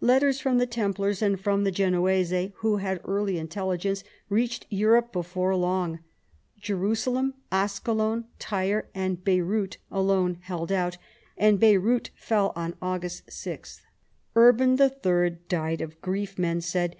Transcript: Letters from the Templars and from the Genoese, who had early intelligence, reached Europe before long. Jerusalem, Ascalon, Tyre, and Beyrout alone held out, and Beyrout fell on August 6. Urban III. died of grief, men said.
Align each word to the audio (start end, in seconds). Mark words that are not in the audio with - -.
Letters 0.00 0.40
from 0.40 0.56
the 0.56 0.64
Templars 0.66 1.20
and 1.20 1.38
from 1.38 1.64
the 1.64 1.70
Genoese, 1.70 2.50
who 2.60 2.78
had 2.78 2.98
early 3.04 3.36
intelligence, 3.36 4.04
reached 4.30 4.64
Europe 4.70 5.12
before 5.12 5.54
long. 5.54 5.98
Jerusalem, 6.58 7.34
Ascalon, 7.52 8.24
Tyre, 8.38 8.88
and 8.94 9.22
Beyrout 9.22 9.76
alone 9.90 10.38
held 10.40 10.72
out, 10.72 10.96
and 11.36 11.60
Beyrout 11.60 12.08
fell 12.16 12.54
on 12.56 12.72
August 12.80 13.30
6. 13.30 13.82
Urban 14.34 14.80
III. 14.80 15.40
died 15.46 15.82
of 15.82 16.00
grief, 16.00 16.38
men 16.38 16.62
said. 16.62 16.94